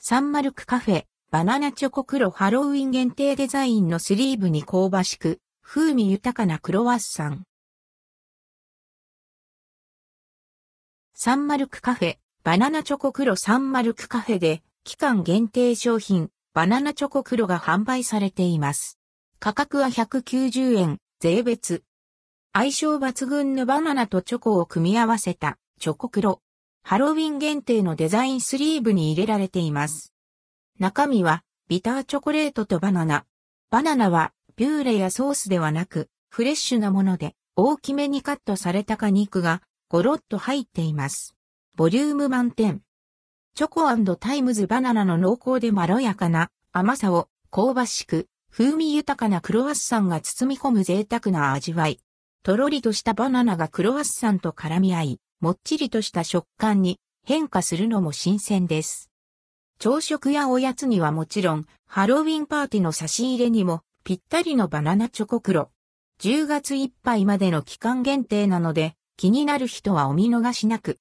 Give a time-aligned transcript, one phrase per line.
[0.00, 7.42] サンマルクカフェ、バナナチョコ黒ハロウィン限定デザインのスリーブに香ばしく、風味豊かなクロワッサン。
[11.14, 19.00] サンマルクカフェ、バナナチョコ黒サンマルクカフェで、期間限定商品、バナナチョコ黒が販売されています。
[19.40, 21.82] 価格は190円、税別。
[22.52, 26.40] 相性抜群のバナナとチョコを組み合わせたチョコ黒。
[26.90, 30.14] ハロウィン限定のデザインスリーブに入れられています。
[30.78, 33.26] 中身はビターチョコレートとバナナ。
[33.68, 39.60] バナナはピューレやソースではなくフレッシュなもので大きめにカットされた果肉が
[39.90, 41.36] ゴロッと入っています。
[41.76, 42.80] ボリューム満点。
[43.54, 52.00] チョコタイムズバナナの濃厚でまろやかな甘さを香ばしく風味豊かなクロワッサンが包み込む贅沢な味わい。
[52.48, 59.10] とろりとしたバナナがクロワッサンと絡み合い、もっちりとした食感に変化するのも新鮮です。
[59.78, 65.70] 朝食やおやつにはもちろん、ハロウィンパーティーの差し入れにもぴったりのバナナチョコクロ。
[66.22, 70.96] 10月いっぱいまでの期間限定なので、気になる人はお見逃しなく。